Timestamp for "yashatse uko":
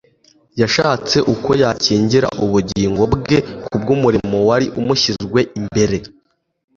0.61-1.49